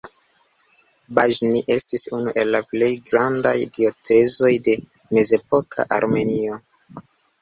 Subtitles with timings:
[1.17, 4.75] Bĵni estis unu el la plej grandaj diocezoj de
[5.19, 6.59] mezepoka Armenio.